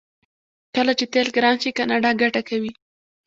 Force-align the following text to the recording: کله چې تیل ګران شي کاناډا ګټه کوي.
کله 0.75 0.91
چې 0.99 1.05
تیل 1.13 1.27
ګران 1.35 1.55
شي 1.61 1.71
کاناډا 1.77 2.11
ګټه 2.21 2.41
کوي. 2.49 2.71